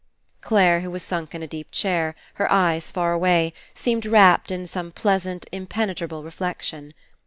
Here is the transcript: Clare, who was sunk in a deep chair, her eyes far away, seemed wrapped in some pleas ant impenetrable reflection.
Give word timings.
Clare, 0.41 0.79
who 0.81 0.89
was 0.89 1.03
sunk 1.03 1.35
in 1.35 1.43
a 1.43 1.47
deep 1.47 1.69
chair, 1.69 2.15
her 2.41 2.51
eyes 2.51 2.89
far 2.89 3.13
away, 3.13 3.53
seemed 3.75 4.07
wrapped 4.07 4.49
in 4.49 4.65
some 4.65 4.91
pleas 4.91 5.27
ant 5.27 5.45
impenetrable 5.51 6.23
reflection. 6.23 6.95